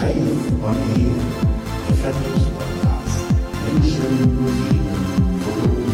Live 0.00 0.14
on 0.62 0.76
Air, 0.96 1.10
der 1.88 1.96
Vertriebspodcast. 1.96 3.34
Menschen, 3.66 4.18
Themen, 4.70 5.40
Produkte. 5.42 5.92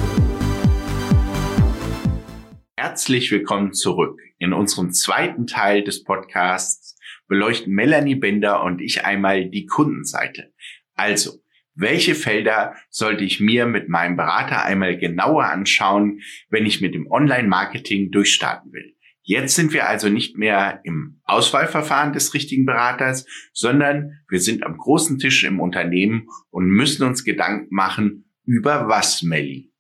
Herzlich 2.77 3.31
willkommen 3.31 3.73
zurück. 3.73 4.21
In 4.39 4.53
unserem 4.53 4.93
zweiten 4.93 5.47
Teil 5.47 5.85
des 5.85 6.05
Podcasts 6.05 6.99
beleuchten 7.29 7.73
Melanie 7.73 8.17
Bender 8.17 8.63
und 8.63 8.83
ich 8.83 9.07
einmal 9.07 9.47
die 9.47 9.65
Kundenseite. 9.65 10.53
Also, 10.95 11.39
welche 11.75 12.15
Felder 12.15 12.77
sollte 12.91 13.25
ich 13.25 13.41
mir 13.41 13.65
mit 13.65 13.89
meinem 13.89 14.17
Berater 14.17 14.67
einmal 14.67 14.99
genauer 14.99 15.45
anschauen, 15.45 16.21
wenn 16.51 16.67
ich 16.67 16.83
mit 16.83 16.95
dem 16.95 17.11
Online-Marketing 17.11 18.11
durchstarten 18.11 18.71
will? 18.71 18.95
Jetzt 19.27 19.55
sind 19.55 19.73
wir 19.73 19.89
also 19.89 20.11
nicht 20.11 20.37
mehr 20.37 20.81
im 20.85 21.19
Auswahlverfahren 21.25 22.13
des 22.13 22.35
richtigen 22.35 22.67
Beraters, 22.67 23.25
sondern 23.55 24.19
wir 24.29 24.39
sind 24.39 24.63
am 24.63 24.77
großen 24.77 25.19
Tisch 25.19 25.45
im 25.45 25.61
Unternehmen 25.61 26.29
und 26.51 26.67
müssen 26.67 27.07
uns 27.07 27.25
Gedanken 27.25 27.75
machen, 27.75 28.27
über 28.45 28.87
was, 28.87 29.23
Melli? 29.23 29.73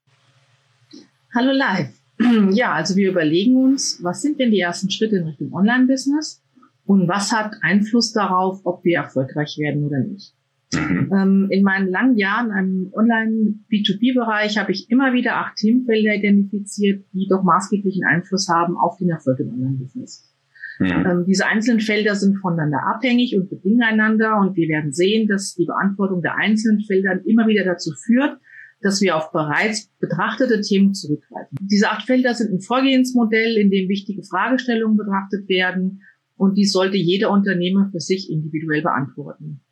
Hallo 1.34 1.52
live. 1.52 1.90
Ja, 2.52 2.72
also 2.72 2.96
wir 2.96 3.10
überlegen 3.10 3.56
uns, 3.56 4.02
was 4.02 4.22
sind 4.22 4.40
denn 4.40 4.50
die 4.50 4.60
ersten 4.60 4.90
Schritte 4.90 5.16
in 5.16 5.24
Richtung 5.24 5.52
Online-Business 5.52 6.42
und 6.86 7.06
was 7.06 7.30
hat 7.30 7.52
Einfluss 7.60 8.14
darauf, 8.14 8.60
ob 8.64 8.82
wir 8.82 8.96
erfolgreich 8.96 9.58
werden 9.58 9.84
oder 9.84 9.98
nicht. 9.98 10.32
Mhm. 10.80 11.10
Ähm, 11.12 11.46
in 11.50 11.62
meinen 11.62 11.88
langen 11.88 12.16
Jahren 12.16 12.50
im 12.50 12.92
Online-B2B-Bereich 12.92 14.58
habe 14.58 14.72
ich 14.72 14.90
immer 14.90 15.12
wieder 15.12 15.36
acht 15.36 15.56
Themenfelder 15.56 16.14
identifiziert, 16.14 17.04
die 17.12 17.26
doch 17.28 17.42
maßgeblichen 17.42 18.04
Einfluss 18.04 18.48
haben 18.48 18.76
auf 18.76 18.96
den 18.98 19.10
Erfolg 19.10 19.40
im 19.40 19.50
Online-Business. 19.50 20.34
Mhm. 20.78 21.06
Ähm, 21.06 21.24
diese 21.26 21.46
einzelnen 21.46 21.80
Felder 21.80 22.14
sind 22.14 22.36
voneinander 22.36 22.80
abhängig 22.94 23.36
und 23.36 23.48
bedingen 23.48 23.82
einander 23.82 24.38
und 24.40 24.56
wir 24.56 24.68
werden 24.68 24.92
sehen, 24.92 25.28
dass 25.28 25.54
die 25.54 25.66
Beantwortung 25.66 26.22
der 26.22 26.36
einzelnen 26.36 26.80
Felder 26.80 27.20
immer 27.24 27.46
wieder 27.46 27.64
dazu 27.64 27.92
führt, 27.92 28.38
dass 28.80 29.00
wir 29.00 29.16
auf 29.16 29.32
bereits 29.32 29.90
betrachtete 29.98 30.60
Themen 30.60 30.92
zurückgreifen. 30.92 31.56
Diese 31.60 31.90
acht 31.90 32.06
Felder 32.06 32.34
sind 32.34 32.52
ein 32.52 32.60
Vorgehensmodell, 32.60 33.56
in 33.56 33.70
dem 33.70 33.88
wichtige 33.88 34.22
Fragestellungen 34.22 34.96
betrachtet 34.96 35.48
werden 35.48 36.02
und 36.36 36.58
dies 36.58 36.72
sollte 36.72 36.96
jeder 36.96 37.30
Unternehmer 37.30 37.88
für 37.90 38.00
sich 38.00 38.30
individuell 38.30 38.82
beantworten. 38.82 39.63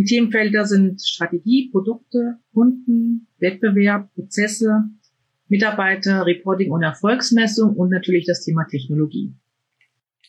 Die 0.00 0.06
Themenfelder 0.06 0.64
sind 0.64 1.02
Strategie, 1.02 1.68
Produkte, 1.70 2.38
Kunden, 2.54 3.28
Wettbewerb, 3.38 4.10
Prozesse, 4.14 4.84
Mitarbeiter, 5.48 6.24
Reporting 6.24 6.70
und 6.70 6.82
Erfolgsmessung 6.82 7.76
und 7.76 7.90
natürlich 7.90 8.24
das 8.24 8.42
Thema 8.42 8.64
Technologie. 8.64 9.34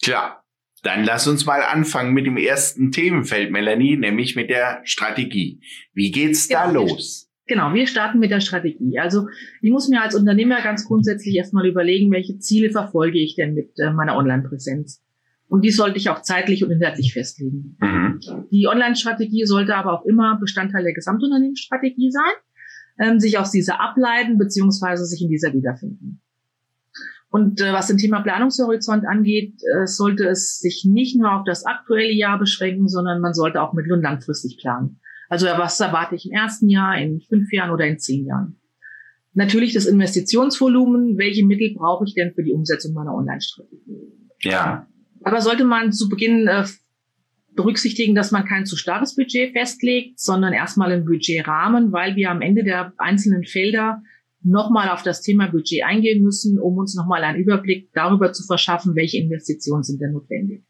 Klar. 0.03 0.43
Dann 0.83 1.05
lass 1.05 1.25
uns 1.25 1.45
mal 1.45 1.61
anfangen 1.61 2.13
mit 2.13 2.25
dem 2.25 2.35
ersten 2.35 2.91
Themenfeld, 2.91 3.49
Melanie, 3.51 3.95
nämlich 3.95 4.35
mit 4.35 4.49
der 4.49 4.81
Strategie. 4.83 5.61
Wie 5.93 6.11
geht's 6.11 6.49
da 6.49 6.67
Genau. 6.67 6.87
los? 6.87 7.31
Genau, 7.47 7.73
wir 7.73 7.87
starten 7.87 8.19
mit 8.19 8.31
der 8.31 8.41
Strategie. 8.41 8.99
Also 8.99 9.27
ich 9.61 9.71
muss 9.71 9.87
mir 9.87 10.01
als 10.01 10.15
Unternehmer 10.15 10.61
ganz 10.61 10.85
grundsätzlich 10.85 11.33
erstmal 11.37 11.65
überlegen, 11.65 12.11
welche 12.11 12.39
Ziele 12.39 12.71
verfolge 12.71 13.19
ich 13.19 13.35
denn 13.35 13.53
mit 13.53 13.71
äh, 13.79 13.91
meiner 13.91 14.17
Online-Präsenz. 14.17 15.01
Und 15.51 15.65
die 15.65 15.71
sollte 15.71 15.97
ich 15.97 16.09
auch 16.09 16.21
zeitlich 16.21 16.63
und 16.63 16.71
inhaltlich 16.71 17.11
festlegen. 17.11 17.75
Mhm. 17.81 18.21
Die 18.51 18.67
Online-Strategie 18.67 19.43
sollte 19.43 19.75
aber 19.75 19.91
auch 19.91 20.05
immer 20.05 20.39
Bestandteil 20.39 20.81
der 20.83 20.93
Gesamtunternehmensstrategie 20.93 22.09
sein, 22.09 22.31
ähm, 23.05 23.19
sich 23.19 23.37
aus 23.37 23.51
dieser 23.51 23.81
ableiten 23.81 24.37
beziehungsweise 24.37 25.03
sich 25.03 25.21
in 25.21 25.27
dieser 25.27 25.53
wiederfinden. 25.53 26.21
Und 27.31 27.59
äh, 27.59 27.73
was 27.73 27.87
den 27.87 27.97
Thema 27.97 28.21
Planungshorizont 28.21 29.05
angeht, 29.05 29.55
äh, 29.75 29.87
sollte 29.87 30.25
es 30.29 30.59
sich 30.59 30.85
nicht 30.87 31.19
nur 31.19 31.33
auf 31.33 31.43
das 31.43 31.65
aktuelle 31.65 32.13
Jahr 32.13 32.39
beschränken, 32.39 32.87
sondern 32.87 33.19
man 33.19 33.33
sollte 33.33 33.61
auch 33.61 33.73
mittel- 33.73 33.91
und 33.91 34.03
langfristig 34.03 34.57
planen. 34.57 35.01
Also 35.27 35.47
was 35.47 35.77
erwarte 35.81 36.15
ich 36.15 36.27
im 36.27 36.31
ersten 36.31 36.69
Jahr, 36.69 36.97
in 36.97 37.19
fünf 37.19 37.51
Jahren 37.51 37.71
oder 37.71 37.85
in 37.85 37.99
zehn 37.99 38.25
Jahren? 38.25 38.55
Natürlich 39.33 39.73
das 39.73 39.85
Investitionsvolumen. 39.85 41.17
Welche 41.17 41.45
Mittel 41.45 41.73
brauche 41.75 42.05
ich 42.05 42.13
denn 42.13 42.33
für 42.33 42.43
die 42.43 42.53
Umsetzung 42.53 42.93
meiner 42.93 43.13
Online-Strategie? 43.13 43.97
Ja. 44.43 44.87
Aber 45.23 45.41
sollte 45.41 45.65
man 45.65 45.91
zu 45.91 46.09
Beginn 46.09 46.47
äh, 46.47 46.65
berücksichtigen, 47.55 48.15
dass 48.15 48.31
man 48.31 48.45
kein 48.45 48.65
zu 48.65 48.75
starres 48.75 49.15
Budget 49.15 49.53
festlegt, 49.53 50.19
sondern 50.19 50.53
erstmal 50.53 50.91
einen 50.91 51.05
Budgetrahmen, 51.05 51.91
weil 51.91 52.15
wir 52.15 52.31
am 52.31 52.41
Ende 52.41 52.63
der 52.63 52.93
einzelnen 52.97 53.43
Felder 53.43 54.01
nochmal 54.43 54.89
auf 54.89 55.03
das 55.03 55.21
Thema 55.21 55.47
Budget 55.47 55.83
eingehen 55.83 56.23
müssen, 56.23 56.59
um 56.59 56.77
uns 56.77 56.95
nochmal 56.95 57.23
einen 57.23 57.39
Überblick 57.39 57.91
darüber 57.93 58.33
zu 58.33 58.43
verschaffen, 58.43 58.95
welche 58.95 59.17
Investitionen 59.17 59.83
sind 59.83 60.01
denn 60.01 60.13
notwendig. 60.13 60.63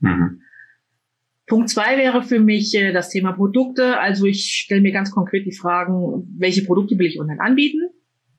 Mhm. 0.00 0.42
Punkt 1.46 1.70
zwei 1.70 1.96
wäre 1.96 2.22
für 2.22 2.40
mich 2.40 2.74
äh, 2.74 2.92
das 2.92 3.08
Thema 3.08 3.32
Produkte. 3.32 3.98
Also 3.98 4.26
ich 4.26 4.52
stelle 4.64 4.82
mir 4.82 4.92
ganz 4.92 5.10
konkret 5.12 5.46
die 5.46 5.56
Fragen, 5.56 6.26
welche 6.36 6.64
Produkte 6.64 6.98
will 6.98 7.06
ich 7.06 7.20
online 7.20 7.40
anbieten? 7.40 7.88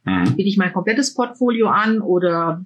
Mhm. 0.04 0.36
Biete 0.36 0.50
ich 0.50 0.58
mein 0.58 0.74
komplettes 0.74 1.14
Portfolio 1.14 1.70
an 1.70 2.02
oder 2.02 2.66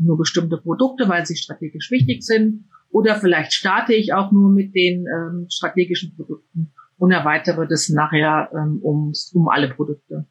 nur 0.00 0.18
bestimmte 0.18 0.58
Produkte, 0.58 1.08
weil 1.08 1.26
sie 1.26 1.36
strategisch 1.36 1.90
wichtig 1.90 2.22
sind? 2.22 2.64
Oder 2.90 3.16
vielleicht 3.16 3.52
starte 3.52 3.94
ich 3.94 4.12
auch 4.12 4.32
nur 4.32 4.50
mit 4.50 4.74
den 4.74 5.06
ähm, 5.06 5.46
strategischen 5.48 6.14
Produkten 6.16 6.72
und 6.98 7.12
erweitere 7.12 7.66
das 7.68 7.88
nachher 7.88 8.50
ähm, 8.52 8.80
um, 8.82 9.12
um 9.32 9.48
alle 9.48 9.68
Produkte. 9.68 10.26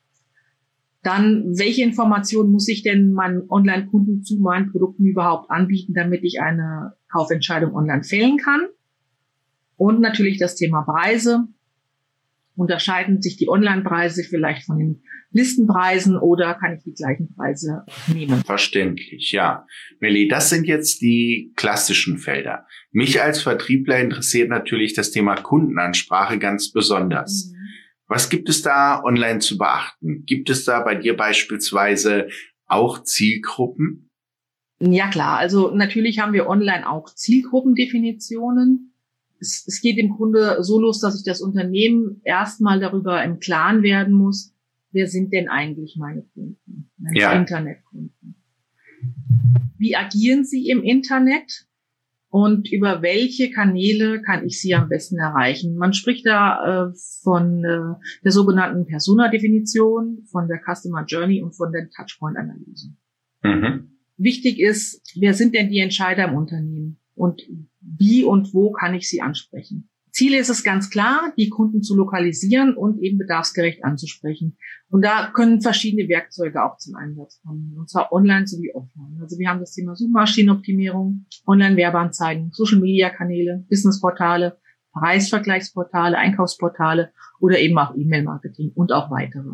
Dann, 1.02 1.58
welche 1.58 1.84
Informationen 1.84 2.52
muss 2.52 2.68
ich 2.68 2.84
denn 2.84 3.14
meinen 3.14 3.50
Online-Kunden 3.50 4.24
zu 4.24 4.38
meinen 4.40 4.72
Produkten 4.72 5.06
überhaupt 5.06 5.50
anbieten, 5.50 5.94
damit 5.94 6.24
ich 6.24 6.42
eine 6.42 6.94
Kaufentscheidung 7.10 7.74
online 7.74 8.04
fällen 8.04 8.38
kann? 8.38 8.68
Und 9.78 10.02
natürlich 10.02 10.38
das 10.38 10.56
Thema 10.56 10.82
Preise. 10.82 11.48
Unterscheiden 12.60 13.22
sich 13.22 13.38
die 13.38 13.48
Online-Preise 13.48 14.24
vielleicht 14.24 14.66
von 14.66 14.78
den 14.78 15.02
Listenpreisen 15.32 16.18
oder 16.18 16.56
kann 16.56 16.76
ich 16.76 16.84
die 16.84 16.94
gleichen 16.94 17.34
Preise 17.36 17.84
nehmen? 18.14 18.44
Verständlich, 18.44 19.32
ja. 19.32 19.66
Melli, 20.00 20.28
das 20.28 20.50
sind 20.50 20.68
jetzt 20.68 21.02
die 21.02 21.54
klassischen 21.56 22.18
Felder. 22.18 22.66
Mich 22.92 23.22
als 23.22 23.42
Vertriebler 23.42 24.00
interessiert 24.00 24.50
natürlich 24.50 24.94
das 24.94 25.12
Thema 25.12 25.36
Kundenansprache 25.36 26.38
ganz 26.38 26.72
besonders. 26.72 27.54
Was 28.08 28.30
gibt 28.30 28.50
es 28.50 28.62
da 28.62 29.02
online 29.04 29.40
zu 29.40 29.58
beachten? 29.58 30.26
Gibt 30.26 30.50
es 30.50 30.66
da 30.66 30.82
bei 30.82 30.96
dir 30.96 31.16
beispielsweise 31.16 32.28
auch 32.66 33.04
Zielgruppen? 33.04 34.10
Ja 34.82 35.10
klar, 35.10 35.38
also 35.38 35.74
natürlich 35.74 36.20
haben 36.20 36.34
wir 36.34 36.48
online 36.48 36.90
auch 36.90 37.14
Zielgruppendefinitionen. 37.14 38.89
Es, 39.40 39.66
es 39.68 39.82
geht 39.82 39.98
im 39.98 40.10
Grunde 40.10 40.64
so 40.64 40.80
los, 40.80 41.00
dass 41.00 41.18
ich 41.18 41.26
das 41.26 41.42
Unternehmen 41.42 42.22
erstmal 42.24 42.80
darüber 42.80 43.24
im 43.24 43.40
Klaren 43.40 43.84
werden 43.84 44.14
muss, 44.14 44.54
wer 44.92 45.08
sind 45.08 45.34
denn 45.34 45.50
eigentlich 45.50 45.96
meine 45.98 46.24
Kunden, 46.34 46.92
meine 46.98 47.20
Ja. 47.20 47.34
Internetkunden. 47.34 48.36
Wie 49.78 49.96
agieren 49.96 50.44
sie 50.44 50.70
im 50.70 50.84
Internet 50.84 51.68
und 52.30 52.72
über 52.72 53.02
welche 53.02 53.50
Kanäle 53.50 54.22
kann 54.22 54.46
ich 54.46 54.62
sie 54.62 54.76
am 54.76 54.90
besten 54.90 55.18
erreichen? 55.18 55.78
Man 55.78 55.94
spricht 55.94 56.26
da 56.26 56.90
äh, 56.90 56.94
von 57.24 57.64
äh, 57.64 57.96
der 58.24 58.32
sogenannten 58.32 58.86
Persona-Definition, 58.86 60.26
von 60.30 60.48
der 60.48 60.60
Customer 60.60 61.06
Journey 61.06 61.42
und 61.42 61.56
von 61.56 61.72
der 61.72 61.90
Touchpoint-Analyse. 61.90 62.94
Mhm. 63.44 64.00
Wichtig 64.18 64.60
ist, 64.60 65.02
wer 65.18 65.34
sind 65.34 65.56
denn 65.56 65.70
die 65.70 65.80
Entscheider 65.80 66.28
im 66.28 66.36
Unternehmen 66.36 67.00
und 67.16 67.42
wie 67.98 68.24
und 68.24 68.54
wo 68.54 68.72
kann 68.72 68.94
ich 68.94 69.10
sie 69.10 69.22
ansprechen? 69.22 69.90
Ziel 70.12 70.34
ist 70.34 70.50
es 70.50 70.64
ganz 70.64 70.90
klar, 70.90 71.34
die 71.38 71.50
Kunden 71.50 71.82
zu 71.82 71.96
lokalisieren 71.96 72.76
und 72.76 73.02
eben 73.02 73.18
bedarfsgerecht 73.18 73.84
anzusprechen. 73.84 74.58
Und 74.90 75.06
da 75.06 75.32
können 75.32 75.62
verschiedene 75.62 76.10
Werkzeuge 76.10 76.64
auch 76.64 76.78
zum 76.78 76.96
Einsatz 76.96 77.40
kommen, 77.46 77.76
und 77.78 77.90
zwar 77.90 78.12
online 78.12 78.48
sowie 78.48 78.72
offline. 78.74 79.20
Also 79.22 79.38
wir 79.38 79.50
haben 79.50 79.60
das 79.60 79.74
Thema 79.74 79.96
Suchmaschinenoptimierung, 79.96 81.26
Online-Werbeanzeigen, 81.46 82.50
Social-Media-Kanäle, 82.52 83.66
Businessportale, 83.70 84.58
Preisvergleichsportale, 84.94 86.18
Einkaufsportale 86.18 87.12
oder 87.40 87.60
eben 87.60 87.78
auch 87.78 87.96
E-Mail-Marketing 87.96 88.72
und 88.74 88.92
auch 88.92 89.12
weitere. 89.12 89.52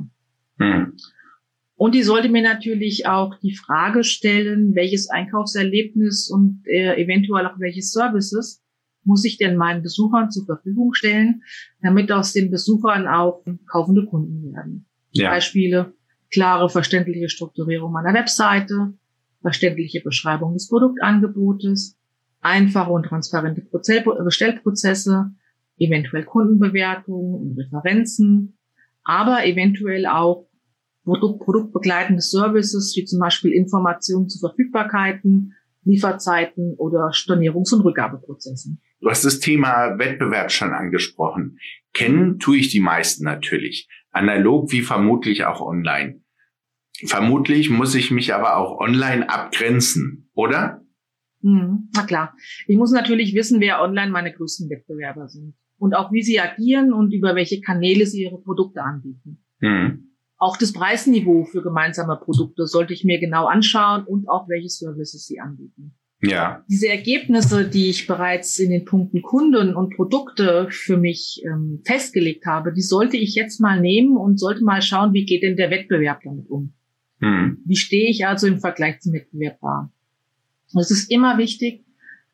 Mhm. 0.58 0.94
Und 1.78 1.94
die 1.94 2.04
sollte 2.04 2.30
mir 2.30 2.42
natürlich 2.42 3.06
auch 3.06 3.38
die 3.40 3.56
Frage 3.56 4.04
stellen, 4.04 4.76
welches 4.76 5.10
Einkaufserlebnis 5.10 6.30
und 6.30 6.64
äh, 6.66 6.96
eventuell 7.02 7.46
auch 7.46 7.60
welche 7.60 7.82
Services 7.82 8.62
muss 9.04 9.24
ich 9.24 9.38
denn 9.38 9.56
meinen 9.56 9.84
Besuchern 9.84 10.32
zur 10.32 10.46
Verfügung 10.46 10.94
stellen, 10.94 11.44
damit 11.82 12.12
aus 12.12 12.34
den 12.34 12.50
Besuchern 12.50 13.08
auch 13.08 13.44
kaufende 13.70 14.06
Kunden 14.06 14.52
werden. 14.54 14.86
Ja. 15.12 15.30
Beispiele, 15.30 15.94
klare, 16.32 16.70
verständliche 16.70 17.30
Strukturierung 17.30 17.92
meiner 17.92 18.14
Webseite, 18.14 18.94
verständliche 19.42 20.02
Beschreibung 20.02 20.54
des 20.54 20.68
Produktangebotes, 20.68 21.98
einfache 22.42 22.92
und 22.92 23.04
transparente 23.04 23.62
Proze- 23.62 24.24
Bestellprozesse, 24.24 25.32
eventuell 25.78 26.24
Kundenbewertungen 26.24 27.36
und 27.36 27.60
Referenzen, 27.60 28.58
aber 29.04 29.46
eventuell 29.46 30.08
auch 30.08 30.48
Produkt, 31.06 31.46
produktbegleitende 31.46 32.22
Services, 32.22 32.94
wie 32.98 33.06
zum 33.06 33.20
Beispiel 33.20 33.52
Informationen 33.52 34.28
zu 34.28 34.40
Verfügbarkeiten, 34.40 35.54
Lieferzeiten 35.84 36.74
oder 36.78 37.12
Stornierungs- 37.14 37.74
und 37.74 37.82
Rückgabeprozessen. 37.82 38.82
Du 39.00 39.10
hast 39.10 39.24
das 39.24 39.40
Thema 39.40 39.98
Wettbewerb 40.00 40.52
schon 40.52 40.74
angesprochen. 40.74 41.60
Kennen 41.94 42.40
tue 42.40 42.58
ich 42.58 42.70
die 42.70 42.80
meisten 42.80 43.24
natürlich. 43.24 43.88
Analog 44.12 44.72
wie 44.72 44.82
vermutlich 44.82 45.46
auch 45.46 45.62
online. 45.62 46.22
Vermutlich 47.06 47.70
muss 47.70 47.94
ich 47.94 48.10
mich 48.10 48.34
aber 48.34 48.58
auch 48.58 48.80
online 48.80 49.30
abgrenzen, 49.30 50.30
oder? 50.34 50.82
Hm, 51.42 51.90
na 51.94 52.04
klar. 52.04 52.36
Ich 52.68 52.78
muss 52.78 52.92
natürlich 52.92 53.36
wissen, 53.36 53.60
wer 53.60 53.82
online 53.82 54.12
meine 54.12 54.34
größten 54.34 54.70
Wettbewerber 54.70 55.28
sind. 55.28 55.54
Und 55.78 55.94
auch 55.94 56.12
wie 56.12 56.24
sie 56.24 56.40
agieren 56.40 56.94
und 56.94 57.14
über 57.14 57.36
welche 57.36 57.62
Kanäle 57.62 58.08
sie 58.08 58.24
ihre 58.24 58.42
Produkte 58.42 58.82
anbieten. 58.82 59.44
Hm. 59.60 60.15
Auch 60.46 60.58
das 60.58 60.74
Preisniveau 60.74 61.44
für 61.46 61.64
gemeinsame 61.64 62.18
Produkte 62.18 62.68
sollte 62.68 62.94
ich 62.94 63.04
mir 63.04 63.20
genau 63.20 63.48
anschauen 63.48 64.04
und 64.04 64.30
auch 64.30 64.48
welche 64.48 64.70
Services 64.70 65.26
sie 65.26 65.40
anbieten. 65.40 65.96
Ja. 66.22 66.64
Diese 66.70 66.88
Ergebnisse, 66.88 67.68
die 67.68 67.90
ich 67.90 68.06
bereits 68.06 68.60
in 68.60 68.70
den 68.70 68.86
Punkten 68.86 69.24
Kunden 69.24 69.74
und 69.74 69.96
Produkte 69.96 70.68
für 70.70 70.98
mich 70.98 71.42
ähm, 71.48 71.82
festgelegt 71.84 72.46
habe, 72.46 72.74
die 72.74 72.84
sollte 72.84 73.18
ich 73.18 73.34
jetzt 73.34 73.60
mal 73.60 73.82
nehmen 73.82 74.18
und 74.18 74.40
sollte 74.40 74.64
mal 74.64 74.84
schauen, 74.84 75.14
wie 75.14 75.26
geht 75.26 75.42
denn 75.42 75.58
der 75.58 75.72
Wettbewerb 75.72 76.20
damit 76.24 76.48
um? 76.48 76.74
Hm. 77.22 77.64
Wie 77.66 77.76
stehe 77.76 78.08
ich 78.08 78.28
also 78.28 78.46
im 78.46 78.60
Vergleich 78.60 79.00
zum 79.00 79.14
Wettbewerb 79.14 79.58
da? 79.64 79.92
Es 80.80 80.92
ist 80.92 81.10
immer 81.10 81.40
wichtig, 81.40 81.86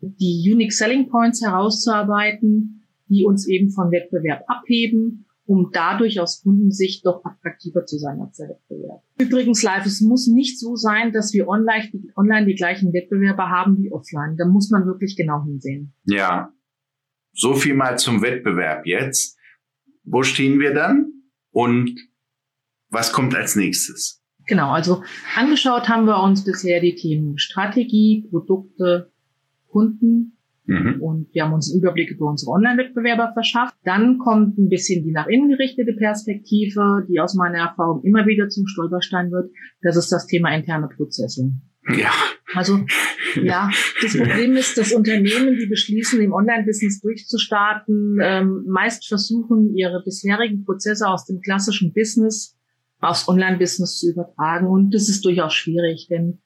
die 0.02 0.52
Unique 0.52 0.74
Selling 0.74 1.08
Points 1.08 1.42
herauszuarbeiten, 1.42 2.84
die 3.08 3.24
uns 3.24 3.48
eben 3.48 3.72
von 3.72 3.90
Wettbewerb 3.90 4.44
abheben 4.48 5.28
um 5.46 5.70
dadurch 5.72 6.20
aus 6.20 6.42
Kundensicht 6.44 7.06
doch 7.06 7.24
attraktiver 7.26 7.86
zu 7.86 7.98
sein 7.98 8.20
als 8.22 8.38
der 8.38 8.50
Wettbewerb. 8.50 9.04
Übrigens, 9.18 9.64
live, 9.64 9.86
es 9.86 10.02
muss 10.02 10.28
nicht 10.28 10.60
so 10.60 10.76
sein, 10.76 11.12
dass 11.12 11.34
wir 11.34 11.48
online 11.48 11.90
die, 11.92 12.12
online 12.16 12.46
die 12.46 12.56
gleichen 12.56 12.94
Wettbewerber 12.94 13.50
haben 13.50 13.78
wie 13.78 13.92
offline. 13.92 14.38
Da 14.38 14.46
muss 14.46 14.70
man 14.70 14.86
wirklich 14.86 15.16
genau 15.16 15.44
hinsehen. 15.44 15.94
Ja. 16.06 16.54
So 17.34 17.54
viel 17.54 17.76
mal 17.76 17.98
zum 17.98 18.22
Wettbewerb 18.22 18.86
jetzt. 18.86 19.38
Wo 20.04 20.24
stehen 20.24 20.60
wir 20.60 20.74
dann? 20.74 21.12
Und 21.52 22.00
was 22.90 23.14
kommt 23.14 23.36
als 23.36 23.56
nächstes? 23.56 24.22
Genau, 24.48 24.72
also 24.72 25.04
angeschaut 25.36 25.88
haben 25.88 26.06
wir 26.06 26.22
uns 26.22 26.44
bisher 26.44 26.82
die 26.82 26.96
Themen 26.96 27.38
Strategie, 27.38 28.28
Produkte, 28.30 29.12
Kunden, 29.68 30.38
Mhm. 30.72 31.02
Und 31.02 31.28
wir 31.34 31.44
haben 31.44 31.54
uns 31.54 31.70
einen 31.70 31.82
Überblick 31.82 32.12
über 32.12 32.28
unsere 32.28 32.52
Online-Wettbewerber 32.52 33.32
verschafft. 33.34 33.76
Dann 33.84 34.18
kommt 34.20 34.58
ein 34.58 34.70
bisschen 34.70 35.04
die 35.04 35.12
nach 35.12 35.28
innen 35.28 35.50
gerichtete 35.50 35.94
Perspektive, 35.94 37.06
die 37.10 37.20
aus 37.20 37.36
meiner 37.36 37.58
Erfahrung 37.58 38.02
immer 38.06 38.26
wieder 38.26 38.48
zum 38.48 38.68
Stolperstein 38.68 39.32
wird. 39.32 39.52
Das 39.82 39.98
ist 39.98 40.12
das 40.12 40.28
Thema 40.28 40.56
interne 40.56 40.88
Prozesse. 40.88 41.52
Ja. 41.98 42.12
Also, 42.54 42.80
ja, 43.42 43.70
das 44.02 44.16
Problem 44.16 44.56
ist, 44.56 44.78
dass 44.78 44.94
Unternehmen, 44.94 45.58
die 45.58 45.66
beschließen, 45.66 46.22
im 46.22 46.32
Online-Business 46.32 47.02
durchzustarten, 47.02 48.20
ähm, 48.22 48.64
meist 48.68 49.08
versuchen, 49.08 49.76
ihre 49.76 50.02
bisherigen 50.04 50.64
Prozesse 50.64 51.08
aus 51.08 51.26
dem 51.26 51.42
klassischen 51.42 51.92
Business 51.92 52.58
aufs 53.02 53.28
Online-Business 53.28 54.00
zu 54.00 54.12
übertragen. 54.12 54.68
Und 54.68 54.94
das 54.94 55.10
ist 55.10 55.26
durchaus 55.26 55.54
schwierig, 55.54 56.08
denn 56.10 56.40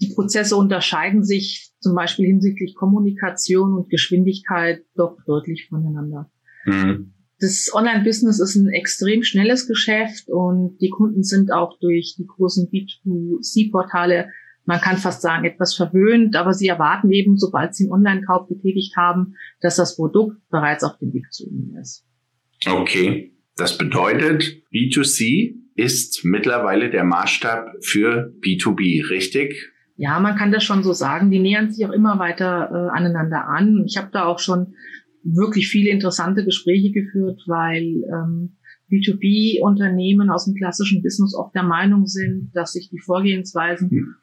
die 0.00 0.12
Prozesse 0.14 0.56
unterscheiden 0.56 1.22
sich 1.22 1.67
zum 1.80 1.94
Beispiel 1.94 2.26
hinsichtlich 2.26 2.74
Kommunikation 2.74 3.72
und 3.74 3.90
Geschwindigkeit 3.90 4.82
doch 4.96 5.16
deutlich 5.26 5.66
voneinander. 5.68 6.30
Mhm. 6.64 7.14
Das 7.40 7.70
Online-Business 7.72 8.40
ist 8.40 8.56
ein 8.56 8.68
extrem 8.68 9.22
schnelles 9.22 9.68
Geschäft 9.68 10.28
und 10.28 10.78
die 10.80 10.90
Kunden 10.90 11.22
sind 11.22 11.52
auch 11.52 11.78
durch 11.78 12.16
die 12.18 12.26
großen 12.26 12.68
B2C-Portale, 12.68 14.28
man 14.64 14.80
kann 14.80 14.98
fast 14.98 15.22
sagen, 15.22 15.46
etwas 15.46 15.74
verwöhnt, 15.74 16.36
aber 16.36 16.52
sie 16.52 16.66
erwarten 16.66 17.10
eben, 17.10 17.38
sobald 17.38 17.74
sie 17.74 17.84
einen 17.84 17.92
Online-Kauf 17.92 18.48
getätigt 18.48 18.96
haben, 18.96 19.34
dass 19.60 19.76
das 19.76 19.96
Produkt 19.96 20.36
bereits 20.50 20.84
auf 20.84 20.98
dem 20.98 21.14
Weg 21.14 21.32
zu 21.32 21.48
ihnen 21.48 21.76
ist. 21.80 22.04
Okay, 22.66 23.32
das 23.56 23.78
bedeutet, 23.78 24.62
B2C 24.74 25.54
ist 25.74 26.24
mittlerweile 26.24 26.90
der 26.90 27.04
Maßstab 27.04 27.76
für 27.80 28.34
B2B, 28.40 29.08
richtig? 29.08 29.72
Ja, 30.00 30.20
man 30.20 30.36
kann 30.36 30.52
das 30.52 30.62
schon 30.62 30.84
so 30.84 30.92
sagen. 30.92 31.30
Die 31.32 31.40
nähern 31.40 31.72
sich 31.72 31.84
auch 31.84 31.90
immer 31.90 32.20
weiter 32.20 32.70
äh, 32.70 32.96
aneinander 32.96 33.48
an. 33.48 33.82
Ich 33.84 33.96
habe 33.96 34.10
da 34.12 34.26
auch 34.26 34.38
schon 34.38 34.74
wirklich 35.24 35.68
viele 35.68 35.90
interessante 35.90 36.44
Gespräche 36.44 36.92
geführt, 36.92 37.42
weil 37.48 38.04
ähm, 38.08 38.56
B2B-Unternehmen 38.92 40.30
aus 40.30 40.44
dem 40.44 40.54
klassischen 40.54 41.02
Business 41.02 41.34
oft 41.34 41.52
der 41.54 41.64
Meinung 41.64 42.06
sind, 42.06 42.52
dass 42.54 42.72
sich 42.72 42.90
die 42.90 43.00
Vorgehensweisen 43.00 43.90
hm. 43.90 44.14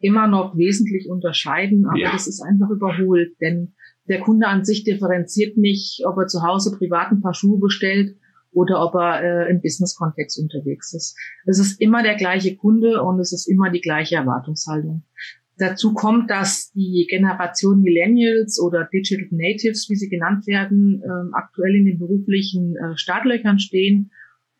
immer 0.00 0.26
noch 0.26 0.56
wesentlich 0.56 1.06
unterscheiden, 1.10 1.84
aber 1.86 1.98
ja. 1.98 2.12
das 2.12 2.26
ist 2.26 2.40
einfach 2.40 2.70
überholt, 2.70 3.34
denn 3.42 3.74
der 4.08 4.20
Kunde 4.20 4.48
an 4.48 4.64
sich 4.64 4.84
differenziert 4.84 5.58
nicht, 5.58 6.00
ob 6.06 6.16
er 6.16 6.26
zu 6.28 6.42
Hause 6.42 6.76
privat 6.76 7.12
ein 7.12 7.20
paar 7.20 7.34
Schuhe 7.34 7.60
bestellt 7.60 8.16
oder 8.52 8.84
ob 8.84 8.94
er 8.94 9.22
äh, 9.22 9.50
im 9.50 9.60
Business-Kontext 9.60 10.38
unterwegs 10.38 10.92
ist. 10.92 11.16
Es 11.46 11.58
ist 11.58 11.80
immer 11.80 12.02
der 12.02 12.16
gleiche 12.16 12.56
Kunde 12.56 13.02
und 13.02 13.20
es 13.20 13.32
ist 13.32 13.46
immer 13.46 13.70
die 13.70 13.80
gleiche 13.80 14.16
Erwartungshaltung. 14.16 15.04
Dazu 15.56 15.92
kommt, 15.92 16.30
dass 16.30 16.72
die 16.72 17.06
Generation 17.10 17.82
Millennials 17.82 18.58
oder 18.58 18.88
Digital 18.90 19.28
Natives, 19.30 19.90
wie 19.90 19.96
sie 19.96 20.08
genannt 20.08 20.46
werden, 20.46 21.02
äh, 21.02 21.36
aktuell 21.36 21.76
in 21.76 21.84
den 21.84 21.98
beruflichen 21.98 22.76
äh, 22.76 22.96
Startlöchern 22.96 23.58
stehen 23.58 24.10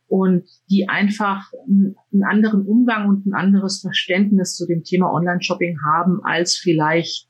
und 0.08 0.44
die 0.68 0.88
einfach 0.88 1.52
einen 1.66 2.24
anderen 2.24 2.66
Umgang 2.66 3.08
und 3.08 3.26
ein 3.26 3.32
anderes 3.32 3.80
Verständnis 3.80 4.56
zu 4.56 4.66
dem 4.66 4.82
Thema 4.82 5.10
Online-Shopping 5.12 5.78
haben, 5.82 6.22
als 6.22 6.56
vielleicht 6.56 7.28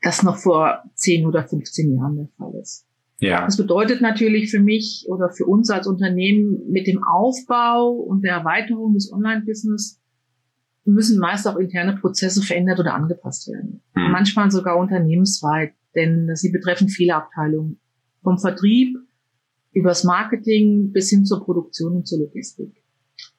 das 0.00 0.22
noch 0.22 0.36
vor 0.36 0.82
10 0.94 1.26
oder 1.26 1.44
15 1.46 1.94
Jahren 1.94 2.16
der 2.16 2.28
Fall 2.38 2.54
ist. 2.62 2.85
Ja. 3.18 3.44
Das 3.44 3.56
bedeutet 3.56 4.02
natürlich 4.02 4.50
für 4.50 4.60
mich 4.60 5.06
oder 5.08 5.30
für 5.30 5.46
uns 5.46 5.70
als 5.70 5.86
Unternehmen 5.86 6.70
mit 6.70 6.86
dem 6.86 7.02
Aufbau 7.02 7.90
und 7.92 8.22
der 8.22 8.34
Erweiterung 8.34 8.94
des 8.94 9.10
Online-Business 9.12 10.00
müssen 10.84 11.18
meist 11.18 11.48
auch 11.48 11.56
interne 11.56 11.96
Prozesse 11.96 12.42
verändert 12.42 12.78
oder 12.78 12.94
angepasst 12.94 13.48
werden. 13.48 13.80
Hm. 13.94 14.12
Manchmal 14.12 14.50
sogar 14.50 14.76
unternehmensweit, 14.76 15.72
denn 15.94 16.30
sie 16.34 16.50
betreffen 16.50 16.88
viele 16.88 17.14
Abteilungen. 17.14 17.78
Vom 18.22 18.38
Vertrieb 18.38 18.96
übers 19.72 20.04
Marketing 20.04 20.92
bis 20.92 21.10
hin 21.10 21.24
zur 21.24 21.44
Produktion 21.44 21.96
und 21.96 22.06
zur 22.06 22.20
Logistik. 22.20 22.70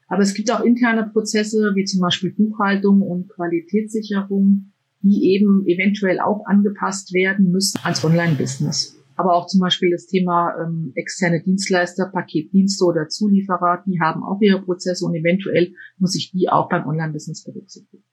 Aber 0.07 0.21
es 0.21 0.33
gibt 0.33 0.51
auch 0.51 0.61
interne 0.61 1.09
Prozesse 1.11 1.71
wie 1.75 1.85
zum 1.85 2.01
Beispiel 2.01 2.31
Buchhaltung 2.31 3.01
und 3.01 3.29
Qualitätssicherung, 3.29 4.71
die 5.01 5.33
eben 5.33 5.65
eventuell 5.67 6.19
auch 6.19 6.45
angepasst 6.45 7.13
werden 7.13 7.51
müssen 7.51 7.79
ans 7.83 8.03
Online-Business 8.03 8.96
aber 9.17 9.33
auch 9.33 9.47
zum 9.47 9.59
Beispiel 9.59 9.91
das 9.91 10.05
Thema 10.05 10.55
ähm, 10.61 10.91
externe 10.95 11.41
Dienstleister, 11.43 12.09
Paketdienste 12.13 12.85
oder 12.85 13.09
Zulieferer, 13.09 13.83
die 13.85 13.99
haben 13.99 14.23
auch 14.23 14.39
ihre 14.41 14.61
Prozesse 14.61 15.05
und 15.05 15.15
eventuell 15.15 15.73
muss 15.97 16.15
ich 16.15 16.31
die 16.31 16.49
auch 16.49 16.69
beim 16.69 16.87
Online-Business 16.87 17.43
berücksichtigen. 17.43 18.03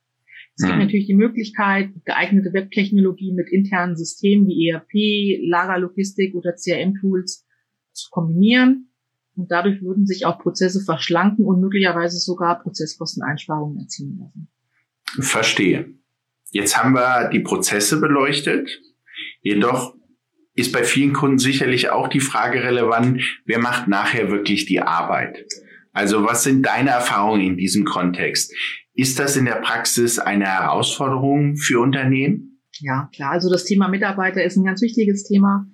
Es 0.56 0.64
gibt 0.64 0.76
mhm. 0.76 0.84
natürlich 0.84 1.06
die 1.06 1.14
Möglichkeit, 1.14 1.90
geeignete 2.04 2.52
Webtechnologie 2.52 3.32
mit 3.32 3.50
internen 3.50 3.96
Systemen 3.96 4.46
wie 4.46 4.70
ERP, 4.70 5.46
Lagerlogistik 5.49 6.34
oder 6.34 6.54
CRM-Tools 6.54 7.46
zu 7.92 8.11
kombinieren. 8.11 8.88
Und 9.37 9.50
dadurch 9.50 9.82
würden 9.82 10.06
sich 10.06 10.26
auch 10.26 10.38
Prozesse 10.38 10.80
verschlanken 10.80 11.44
und 11.44 11.61
möglicherweise 11.61 12.18
sogar 12.18 12.62
Prozesskosteneinsparungen 12.62 13.80
erzielen 13.80 14.18
lassen. 14.20 14.49
Verstehe. 15.18 15.92
Jetzt 16.52 16.80
haben 16.80 16.94
wir 16.94 17.30
die 17.30 17.40
Prozesse 17.40 18.00
beleuchtet. 18.00 18.80
Jedoch 19.42 19.96
ist 20.54 20.73
bei 20.73 20.84
vielen 20.84 21.12
Kunden 21.12 21.38
sicherlich 21.38 21.90
auch 21.90 22.08
die 22.08 22.20
Frage 22.20 22.62
relevant, 22.62 23.23
wer 23.44 23.58
macht 23.58 23.88
nachher 23.88 24.30
wirklich 24.30 24.66
die 24.66 24.80
Arbeit? 24.80 25.46
Also 25.92 26.25
was 26.25 26.44
sind 26.44 26.64
deine 26.64 26.90
Erfahrungen 26.90 27.40
in 27.40 27.56
diesem 27.56 27.84
Kontext? 27.84 28.52
Ist 28.94 29.18
das 29.18 29.37
in 29.37 29.44
der 29.44 29.56
Praxis 29.56 30.18
eine 30.18 30.46
Herausforderung 30.46 31.56
für 31.56 31.80
Unternehmen? 31.80 32.61
Ja, 32.80 33.08
klar. 33.14 33.32
Also 33.32 33.50
das 33.50 33.64
Thema 33.64 33.88
Mitarbeiter 33.88 34.44
ist 34.44 34.56
ein 34.56 34.64
ganz 34.64 34.82
wichtiges 34.82 35.25
Thema, 35.25 35.66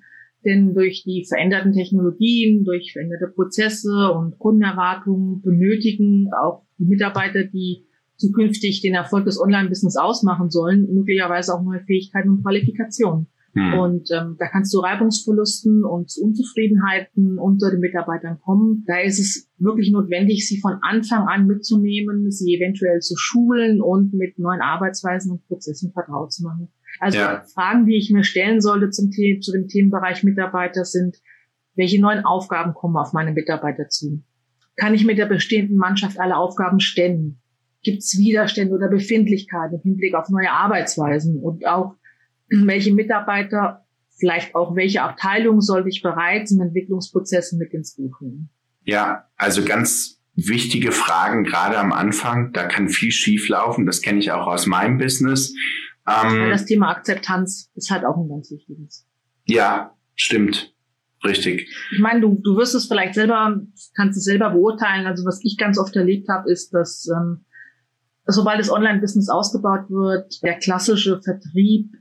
denn 0.45 0.75
durch 0.75 1.05
die 1.05 1.27
veränderten 1.29 1.73
Technologien, 1.73 2.65
durch 2.65 2.93
veränderte 2.93 3.29
Prozesse 3.35 4.13
und 4.13 4.39
Kundenerwartungen 4.39 5.43
benötigen 5.43 6.29
auch 6.43 6.65
die 6.79 6.85
Mitarbeiter, 6.85 7.45
die 7.45 7.87
zukünftig 8.17 8.81
den 8.83 8.95
Erfolg 8.95 9.25
des 9.25 9.41
Online-Business 9.41 9.97
ausmachen 9.97 10.51
sollen, 10.51 10.87
möglicherweise 10.95 11.55
auch 11.55 11.63
neue 11.63 11.81
Fähigkeiten 11.81 12.31
und 12.31 12.43
Qualifikationen. 12.43 13.27
Mhm. 13.53 13.75
Und 13.75 14.11
ähm, 14.13 14.37
da 14.39 14.47
kannst 14.47 14.73
du 14.73 14.79
Reibungsverlusten 14.79 15.85
und 15.85 16.13
Unzufriedenheiten 16.21 17.39
unter 17.39 17.71
den 17.71 17.81
Mitarbeitern 17.81 18.39
kommen. 18.41 18.85
Da 18.87 19.01
ist 19.01 19.19
es 19.19 19.51
wirklich 19.59 19.91
notwendig, 19.91 20.47
sie 20.47 20.61
von 20.61 20.79
Anfang 20.83 21.27
an 21.27 21.47
mitzunehmen, 21.47 22.31
sie 22.31 22.55
eventuell 22.55 23.01
zu 23.01 23.17
schulen 23.17 23.81
und 23.81 24.15
mit 24.15 24.39
neuen 24.39 24.61
Arbeitsweisen 24.61 25.33
und 25.33 25.47
Prozessen 25.47 25.93
vertraut 25.93 26.33
zu 26.33 26.45
machen. 26.45 26.69
Also 27.01 27.19
ja. 27.19 27.43
Fragen, 27.55 27.87
die 27.87 27.97
ich 27.97 28.11
mir 28.11 28.25
stellen 28.25 28.61
sollte 28.61 28.91
zum 28.91 29.11
The 29.11 29.41
zu 29.41 29.53
dem 29.53 29.69
Themenbereich 29.69 30.23
Mitarbeiter 30.23 30.85
sind, 30.85 31.17
welche 31.75 32.01
neuen 32.01 32.25
Aufgaben 32.25 32.75
kommen 32.75 32.97
auf 32.97 33.13
meine 33.13 33.33
Mitarbeiter 33.33 33.89
zu? 33.89 34.23
Kann 34.77 34.95
ich 34.95 35.05
mit 35.05 35.19
der 35.19 35.27
bestehenden 35.27 35.77
Mannschaft 35.77 36.19
alle 36.21 36.37
Aufgaben 36.37 36.81
stemmen? 36.81 37.41
gibt 37.83 37.99
es 38.03 38.19
Widerstände 38.19 38.75
oder 38.75 38.89
Befindlichkeiten 38.89 39.77
im 39.77 39.83
Hinblick 39.83 40.15
auf 40.15 40.29
neue 40.29 40.51
Arbeitsweisen 40.51 41.41
und 41.43 41.67
auch 41.67 41.95
welche 42.51 42.93
Mitarbeiter, 42.93 43.87
vielleicht 44.19 44.55
auch 44.55 44.75
welche 44.77 45.03
Abteilung 45.03 45.61
sollte 45.61 45.89
ich 45.89 46.03
bereits 46.03 46.53
im 46.53 46.61
Entwicklungsprozess 46.61 47.53
mit 47.53 47.73
ins 47.73 47.97
Buch 47.97 48.21
nehmen? 48.21 48.51
Ja, 48.85 49.29
also 49.37 49.65
ganz 49.65 50.21
wichtige 50.35 50.93
Fragen, 50.93 51.45
gerade 51.45 51.79
am 51.79 51.93
Anfang. 51.93 52.53
Da 52.53 52.67
kann 52.67 52.89
viel 52.89 53.11
schief 53.11 53.49
laufen. 53.49 53.87
Das 53.87 54.03
kenne 54.03 54.19
ich 54.19 54.33
auch 54.33 54.47
aus 54.47 54.67
meinem 54.67 54.99
Business. 54.99 55.55
Ähm, 56.07 56.51
das 56.51 56.65
Thema 56.65 56.91
Akzeptanz 56.91 57.71
ist 57.75 57.91
halt 57.91 58.05
auch 58.05 58.17
ein 58.17 58.29
ganz 58.29 58.51
wichtiges. 58.51 59.07
Ja, 59.45 59.95
stimmt. 60.15 60.75
Richtig. 61.23 61.69
Ich 61.93 61.99
meine, 61.99 62.21
du, 62.21 62.41
du 62.43 62.57
wirst 62.57 62.75
es 62.75 62.87
vielleicht 62.87 63.15
selber, 63.15 63.61
kannst 63.95 64.17
es 64.17 64.25
selber 64.25 64.51
beurteilen. 64.51 65.07
Also 65.07 65.27
was 65.27 65.41
ich 65.45 65.59
ganz 65.59 65.79
oft 65.79 65.95
erlebt 65.95 66.29
habe, 66.29 66.51
ist, 66.51 66.73
dass 66.73 67.07
ähm, 67.15 67.45
sobald 68.25 68.59
das 68.59 68.71
Online-Business 68.71 69.29
ausgebaut 69.29 69.91
wird, 69.91 70.43
der 70.43 70.59
klassische 70.59 71.21
Vertrieb 71.21 71.93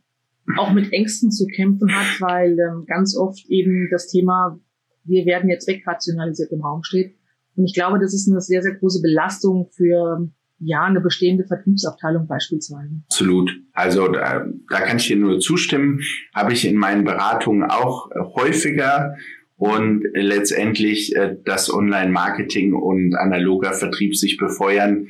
auch 0.58 0.74
mit 0.74 0.91
Ängsten 0.94 1.32
zu 1.32 1.46
kämpfen 1.48 1.94
hat, 1.94 2.22
weil 2.22 2.58
ähm, 2.60 2.86
ganz 2.88 3.15
oft 3.15 3.46
eben 3.50 3.88
das 3.91 4.08
Thema, 4.08 4.60
wir 5.03 5.25
werden 5.25 5.50
jetzt 5.50 5.68
wegrationalisiert 5.68 6.51
im 6.51 6.62
Raum 6.62 6.84
steht. 6.84 7.15
Und 7.56 7.65
ich 7.65 7.74
glaube, 7.74 8.00
das 8.00 8.13
ist 8.13 8.29
eine 8.29 8.41
sehr, 8.41 8.62
sehr 8.62 8.75
große 8.75 9.01
Belastung 9.01 9.70
für 9.72 10.29
ja, 10.60 10.84
eine 10.84 11.01
bestehende 11.01 11.46
Vertriebsabteilung 11.46 12.27
beispielsweise. 12.27 13.01
Absolut. 13.06 13.51
Also 13.74 14.08
da, 14.10 14.46
da 14.70 14.82
kann 14.82 14.98
ich 14.98 15.08
dir 15.08 15.15
nur 15.15 15.39
zustimmen. 15.39 16.01
Habe 16.34 16.53
ich 16.53 16.65
in 16.65 16.75
meinen 16.75 17.06
Beratungen 17.06 17.63
auch 17.63 18.10
häufiger 18.36 19.15
und 19.56 20.03
letztendlich 20.13 21.15
äh, 21.15 21.36
das 21.44 21.74
Online-Marketing 21.74 22.74
und 22.74 23.15
analoger 23.15 23.74
Vertrieb 23.74 24.15
sich 24.15 24.38
befeuern. 24.38 25.08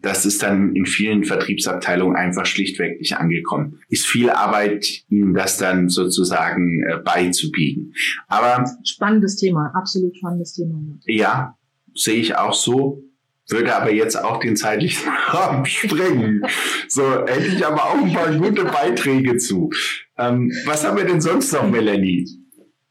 Das 0.00 0.26
ist 0.26 0.42
dann 0.42 0.74
in 0.76 0.86
vielen 0.86 1.24
Vertriebsabteilungen 1.24 2.16
einfach 2.16 2.46
schlichtweg 2.46 3.00
nicht 3.00 3.16
angekommen. 3.16 3.80
Ist 3.88 4.06
viel 4.06 4.30
Arbeit, 4.30 4.86
ihnen 5.08 5.34
das 5.34 5.58
dann 5.58 5.88
sozusagen 5.88 6.82
äh, 6.84 6.98
beizubiegen. 7.04 7.94
Aber 8.28 8.64
spannendes 8.84 9.36
Thema, 9.36 9.72
absolut 9.74 10.16
spannendes 10.16 10.54
Thema. 10.54 10.80
Ja, 11.06 11.56
sehe 11.94 12.20
ich 12.20 12.36
auch 12.36 12.54
so 12.54 13.02
würde 13.50 13.74
aber 13.74 13.92
jetzt 13.92 14.22
auch 14.22 14.40
den 14.40 14.56
zeitlichen 14.56 15.08
Rahmen 15.26 15.64
sprengen. 15.64 16.42
So, 16.88 17.26
hätte 17.26 17.46
ich 17.46 17.64
aber 17.66 17.84
auch 17.84 17.96
ein 17.96 18.12
paar 18.12 18.32
gute 18.34 18.64
Beiträge 18.64 19.36
zu. 19.38 19.70
Ähm, 20.16 20.52
was 20.66 20.84
haben 20.84 20.96
wir 20.96 21.04
denn 21.04 21.20
sonst 21.20 21.52
noch, 21.52 21.68
Melanie? 21.68 22.26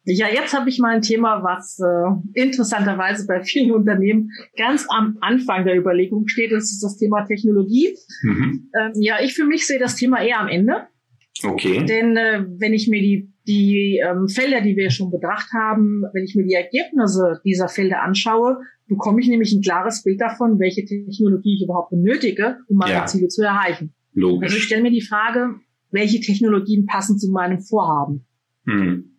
Ja, 0.10 0.28
jetzt 0.34 0.54
habe 0.58 0.70
ich 0.70 0.80
mal 0.80 0.96
ein 0.96 1.02
Thema, 1.02 1.44
was 1.44 1.80
äh, 1.80 2.42
interessanterweise 2.42 3.28
bei 3.28 3.44
vielen 3.44 3.74
Unternehmen 3.74 4.32
ganz 4.58 4.86
am 4.90 5.18
Anfang 5.20 5.66
der 5.66 5.78
Überlegung 5.78 6.28
steht. 6.28 6.54
Das 6.54 6.72
ist 6.72 6.82
das 6.82 6.98
Thema 6.98 7.26
Technologie. 7.26 7.90
Mhm. 8.24 8.70
Ähm, 8.80 8.92
ja, 8.96 9.18
ich 9.22 9.34
für 9.34 9.46
mich 9.46 9.68
sehe 9.68 9.80
das 9.80 9.98
Thema 9.98 10.24
eher 10.24 10.40
am 10.40 10.48
Ende. 10.48 10.88
Okay. 11.44 11.86
Denn 11.86 12.16
äh, 12.16 12.46
wenn 12.58 12.74
ich 12.74 12.88
mir 12.88 13.02
die, 13.02 13.34
die 13.48 14.02
ähm, 14.02 14.30
Felder, 14.30 14.62
die 14.62 14.78
wir 14.78 14.90
schon 14.92 15.12
bedacht 15.12 15.50
haben, 15.54 16.04
wenn 16.14 16.24
ich 16.24 16.36
mir 16.36 16.46
die 16.46 16.54
Ergebnisse 16.54 17.42
dieser 17.44 17.68
Felder 17.68 18.02
anschaue, 18.02 18.60
bekomme 18.88 19.20
ich 19.20 19.28
nämlich 19.28 19.52
ein 19.52 19.62
klares 19.62 20.04
Bild 20.04 20.22
davon, 20.22 20.58
welche 20.58 20.86
Technologie 20.86 21.56
ich 21.56 21.66
überhaupt 21.66 21.90
benötige, 21.90 22.60
um 22.70 22.78
meine 22.78 22.94
ja. 22.94 23.06
Ziele 23.06 23.28
zu 23.28 23.44
erreichen. 23.44 23.94
Logisch. 24.14 24.48
Also 24.48 24.58
ich 24.58 24.64
stelle 24.64 24.84
mir 24.84 24.92
die 24.92 25.02
Frage, 25.02 25.56
welche 25.92 26.22
Technologien 26.22 26.86
passen 26.86 27.20
zu 27.20 27.30
meinem 27.30 27.60
Vorhaben. 27.60 28.26
Hm. 28.66 29.17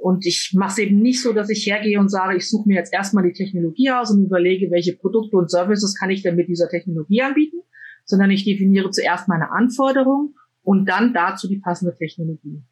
Und 0.00 0.26
ich 0.26 0.52
mache 0.54 0.72
es 0.72 0.78
eben 0.78 1.00
nicht 1.00 1.22
so, 1.22 1.32
dass 1.32 1.50
ich 1.50 1.66
hergehe 1.66 1.98
und 1.98 2.08
sage, 2.08 2.36
ich 2.36 2.48
suche 2.48 2.68
mir 2.68 2.76
jetzt 2.76 2.92
erstmal 2.92 3.24
die 3.24 3.32
Technologie 3.32 3.90
aus 3.90 4.10
und 4.10 4.24
überlege, 4.24 4.70
welche 4.70 4.96
Produkte 4.96 5.36
und 5.36 5.50
Services 5.50 5.94
kann 5.94 6.10
ich 6.10 6.22
denn 6.22 6.36
mit 6.36 6.48
dieser 6.48 6.68
Technologie 6.68 7.22
anbieten, 7.22 7.60
sondern 8.04 8.30
ich 8.30 8.44
definiere 8.44 8.90
zuerst 8.90 9.28
meine 9.28 9.50
Anforderungen 9.50 10.34
und 10.62 10.88
dann 10.88 11.12
dazu 11.12 11.48
die 11.48 11.58
passende 11.58 11.96
Technologie. 11.96 12.62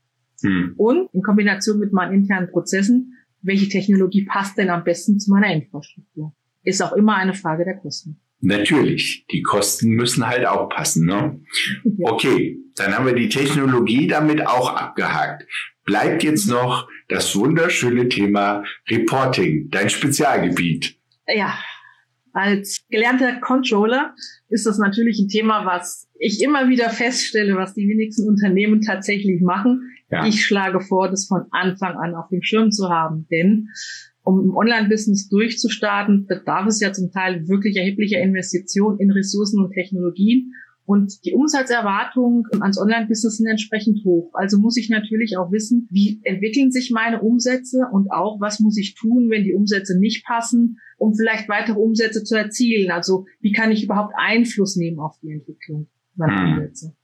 Hm. 0.43 0.75
Und 0.77 1.09
in 1.13 1.23
Kombination 1.23 1.79
mit 1.79 1.93
meinen 1.93 2.15
internen 2.15 2.51
Prozessen, 2.51 3.15
welche 3.43 3.69
Technologie 3.69 4.25
passt 4.25 4.59
denn 4.59 4.71
am 4.71 4.85
besten 4.85 5.19
zu 5.19 5.31
meiner 5.31 5.53
Infrastruktur? 5.53 6.35
ist 6.69 6.83
auch 6.83 6.93
immer 6.93 7.17
eine 7.17 7.35
Frage 7.35 7.65
der 7.65 7.77
Kosten. 7.77 8.21
Natürlich, 8.41 9.27
die 9.33 9.43
Kosten 9.43 9.91
müssen 9.91 10.27
halt 10.27 10.47
auch 10.47 10.69
passen. 10.69 11.07
Ne? 11.07 11.41
Okay, 12.03 12.59
dann 12.77 12.97
haben 12.97 13.07
wir 13.07 13.15
die 13.15 13.29
Technologie 13.29 14.07
damit 14.07 14.47
auch 14.47 14.75
abgehakt. 14.75 15.45
Bleibt 15.85 16.23
jetzt 16.23 16.49
noch 16.49 16.89
das 17.09 17.35
wunderschöne 17.37 18.09
Thema 18.09 18.65
Reporting, 18.89 19.69
dein 19.71 19.91
Spezialgebiet. 19.91 20.97
Ja, 21.27 21.59
als 22.33 22.81
gelernter 22.91 23.41
Controller 23.41 24.15
ist 24.49 24.67
das 24.67 24.79
natürlich 24.79 25.19
ein 25.19 25.29
Thema, 25.29 25.65
was 25.67 26.09
ich 26.19 26.43
immer 26.43 26.69
wieder 26.69 26.91
feststelle, 26.91 27.57
was 27.57 27.75
die 27.75 27.89
wenigsten 27.89 28.29
Unternehmen 28.29 28.81
tatsächlich 28.83 29.41
machen. 29.41 29.91
Ja. 30.11 30.27
Ich 30.27 30.45
schlage 30.45 30.81
vor, 30.81 31.11
das 31.11 31.27
von 31.27 31.43
Anfang 31.51 31.97
an 31.97 32.15
auf 32.15 32.29
dem 32.29 32.43
Schirm 32.43 32.71
zu 32.71 32.89
haben, 32.89 33.27
denn 33.31 33.69
um 34.23 34.43
im 34.43 34.57
Online-Business 34.57 35.29
durchzustarten, 35.29 36.27
bedarf 36.27 36.67
es 36.67 36.81
ja 36.81 36.93
zum 36.93 37.11
Teil 37.11 37.49
wirklich 37.49 37.77
erheblicher 37.77 38.21
Investitionen 38.21 39.01
in 39.01 39.11
Ressourcen 39.11 39.65
und 39.65 39.73
Technologien. 39.73 40.53
Und 40.89 41.23
die 41.27 41.35
Umsatzerwartungen 41.35 42.45
ans 42.63 42.81
Online-Business 42.81 43.37
sind 43.37 43.47
entsprechend 43.47 44.07
hoch. 44.07 44.31
Also 44.33 44.59
muss 44.59 44.79
ich 44.79 44.89
natürlich 44.89 45.37
auch 45.37 45.53
wissen, 45.53 45.87
wie 45.91 46.19
entwickeln 46.23 46.71
sich 46.71 46.91
meine 46.91 47.21
Umsätze 47.21 47.83
und 47.93 48.11
auch, 48.11 48.41
was 48.41 48.59
muss 48.59 48.79
ich 48.79 48.95
tun, 48.95 49.29
wenn 49.29 49.45
die 49.45 49.53
Umsätze 49.53 49.99
nicht 49.99 50.25
passen, 50.25 50.79
um 50.97 51.15
vielleicht 51.15 51.47
weitere 51.47 51.79
Umsätze 51.79 52.25
zu 52.25 52.39
erzielen. 52.39 52.91
Also 52.91 53.27
wie 53.43 53.53
kann 53.53 53.71
ich 53.71 53.85
überhaupt 53.85 54.15
Einfluss 54.17 54.77
nehmen 54.77 54.99
auf 54.99 55.19
die 55.21 55.31
Entwicklung 55.31 55.89
meiner 56.17 56.41
hm. 56.41 56.53
Umsätze? 56.55 56.95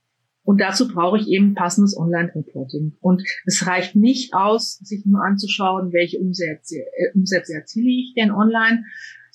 Und 0.41 0.61
dazu 0.61 0.87
brauche 0.87 1.19
ich 1.19 1.27
eben 1.27 1.53
passendes 1.53 1.95
Online-Reporting. 1.95 2.93
Und 3.01 3.21
es 3.45 3.67
reicht 3.67 3.95
nicht 3.95 4.33
aus, 4.33 4.79
sich 4.79 5.05
nur 5.05 5.23
anzuschauen, 5.23 5.93
welche 5.93 6.19
Umsätze, 6.19 6.77
äh, 6.77 7.11
Umsätze 7.13 7.53
erziele 7.53 7.91
ich 7.91 8.15
denn 8.17 8.31
online, 8.31 8.83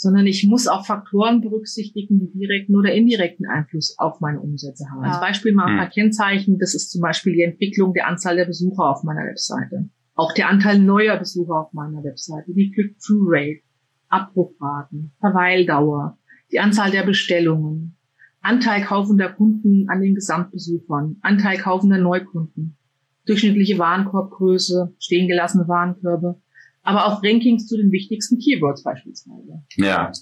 sondern 0.00 0.26
ich 0.26 0.46
muss 0.48 0.66
auch 0.66 0.86
Faktoren 0.86 1.42
berücksichtigen, 1.42 2.20
die 2.20 2.38
direkten 2.38 2.74
oder 2.74 2.90
indirekten 2.90 3.44
Einfluss 3.44 3.98
auf 3.98 4.22
meine 4.22 4.40
Umsätze 4.40 4.86
haben. 4.90 5.04
Als 5.04 5.20
Beispiel 5.20 5.52
mal 5.52 5.66
ein 5.66 5.76
paar 5.76 5.86
hm. 5.88 5.92
Kennzeichen. 5.92 6.58
Das 6.58 6.74
ist 6.74 6.90
zum 6.90 7.02
Beispiel 7.02 7.34
die 7.34 7.42
Entwicklung 7.42 7.92
der 7.92 8.08
Anzahl 8.08 8.36
der 8.36 8.46
Besucher 8.46 8.88
auf 8.88 9.02
meiner 9.02 9.26
Webseite. 9.26 9.90
Auch 10.14 10.32
der 10.32 10.48
Anteil 10.48 10.78
neuer 10.78 11.18
Besucher 11.18 11.54
auf 11.54 11.74
meiner 11.74 12.02
Webseite, 12.02 12.50
die 12.54 12.70
Click-Through-Rate, 12.70 13.60
Abbruchraten, 14.08 15.12
Verweildauer, 15.20 16.16
die 16.50 16.60
Anzahl 16.60 16.90
der 16.90 17.02
Bestellungen, 17.02 17.98
Anteil 18.40 18.82
kaufender 18.82 19.28
Kunden 19.28 19.90
an 19.90 20.00
den 20.00 20.14
Gesamtbesuchern, 20.14 21.18
Anteil 21.20 21.58
kaufender 21.58 21.98
Neukunden, 21.98 22.78
durchschnittliche 23.26 23.78
Warenkorbgröße, 23.78 24.94
stehen 24.98 25.28
gelassene 25.28 25.68
Warenkörbe, 25.68 26.40
aber 26.82 27.06
auch 27.06 27.22
Rankings 27.22 27.66
zu 27.66 27.76
den 27.76 27.92
wichtigsten 27.92 28.38
Keywords 28.38 28.82
beispielsweise. 28.82 29.62
Ja. 29.76 30.12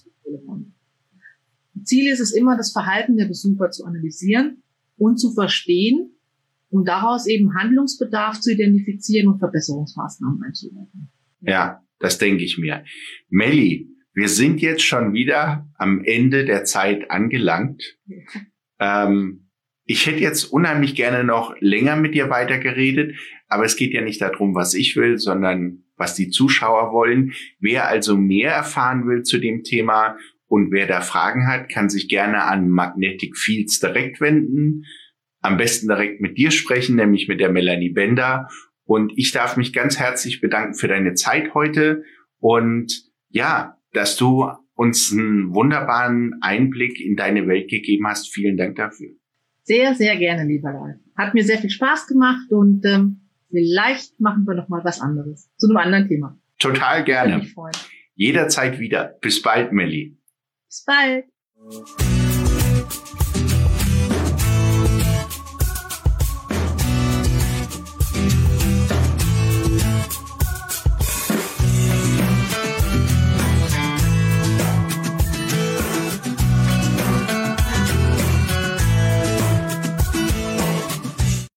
Ziel 1.85 2.13
ist 2.13 2.21
es 2.21 2.33
immer, 2.33 2.57
das 2.57 2.73
Verhalten 2.73 3.17
der 3.17 3.27
Besucher 3.27 3.71
zu 3.71 3.85
analysieren 3.85 4.63
und 4.97 5.19
zu 5.19 5.33
verstehen, 5.33 6.11
um 6.71 6.85
daraus 6.85 7.27
eben 7.27 7.55
Handlungsbedarf 7.55 8.41
zu 8.41 8.53
identifizieren 8.53 9.29
und 9.29 9.39
Verbesserungsmaßnahmen 9.39 10.43
einzuleiten. 10.43 11.11
Ja, 11.41 11.83
das 11.99 12.19
denke 12.19 12.45
ich 12.45 12.59
mir. 12.59 12.85
Melli, 13.29 13.89
wir 14.13 14.29
sind 14.29 14.61
jetzt 14.61 14.83
schon 14.83 15.13
wieder 15.13 15.69
am 15.75 16.05
Ende 16.05 16.45
der 16.45 16.65
Zeit 16.65 17.11
angelangt. 17.11 17.99
Ähm, 18.81 19.49
ich 19.85 20.07
hätte 20.07 20.21
jetzt 20.21 20.45
unheimlich 20.45 20.95
gerne 20.95 21.25
noch 21.25 21.55
länger 21.61 21.97
mit 21.97 22.15
dir 22.15 22.29
weitergeredet, 22.29 23.17
aber 23.49 23.65
es 23.65 23.77
geht 23.77 23.93
ja 23.93 24.03
nicht 24.03 24.21
darum, 24.21 24.55
was 24.55 24.75
ich 24.75 24.97
will, 24.97 25.19
sondern 25.19 25.85
was 25.97 26.15
die 26.15 26.29
Zuschauer 26.29 26.93
wollen. 26.93 27.33
Wer 27.59 27.89
also 27.89 28.17
mehr 28.17 28.53
erfahren 28.53 29.07
will 29.07 29.23
zu 29.23 29.39
dem 29.39 29.65
Thema 29.65 30.17
und 30.47 30.71
wer 30.71 30.87
da 30.87 31.01
Fragen 31.01 31.47
hat, 31.47 31.69
kann 31.69 31.91
sich 31.91 32.09
gerne 32.09 32.43
an 32.45 32.69
Magnetic 32.69 33.37
Fields 33.37 33.81
direkt 33.81 34.21
wenden. 34.21 34.85
Am 35.41 35.57
besten 35.57 35.89
direkt 35.89 36.21
mit 36.21 36.37
dir 36.37 36.51
sprechen, 36.51 36.97
nämlich 36.97 37.29
mit 37.29 37.41
der 37.41 37.51
Melanie 37.51 37.91
Bender. 37.91 38.49
Und 38.85 39.13
ich 39.17 39.33
darf 39.33 39.57
mich 39.57 39.73
ganz 39.73 39.99
herzlich 39.99 40.41
bedanken 40.41 40.75
für 40.75 40.89
deine 40.89 41.15
Zeit 41.15 41.55
heute. 41.55 42.03
Und 42.39 42.93
ja, 43.29 43.77
dass 43.93 44.17
du 44.17 44.47
uns 44.75 45.13
einen 45.13 45.55
wunderbaren 45.55 46.35
Einblick 46.41 47.01
in 47.01 47.17
deine 47.17 47.47
Welt 47.47 47.69
gegeben 47.69 48.07
hast. 48.07 48.33
Vielen 48.33 48.57
Dank 48.57 48.77
dafür. 48.77 49.11
Sehr, 49.65 49.95
sehr 49.95 50.17
gerne, 50.17 50.47
lieber 50.47 50.71
Ralf. 50.71 50.97
Hat 51.17 51.35
mir 51.35 51.45
sehr 51.45 51.59
viel 51.59 51.69
Spaß 51.69 52.07
gemacht 52.07 52.51
und 52.51 52.87
ähm, 52.87 53.28
vielleicht 53.49 54.19
machen 54.21 54.45
wir 54.47 54.55
noch 54.55 54.69
mal 54.69 54.85
was 54.85 55.01
anderes 55.01 55.51
zu 55.57 55.69
einem 55.69 55.77
anderen 55.79 56.09
Thema. 56.09 56.39
Total 56.59 57.05
gerne. 57.05 57.47
Jederzeit 58.15 58.79
wieder. 58.79 59.17
Bis 59.21 59.43
bald, 59.43 59.73
Melli. 59.73 60.19
Bis 60.67 60.85
bald. 60.85 62.18